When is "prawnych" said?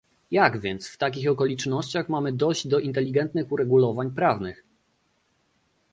4.11-4.63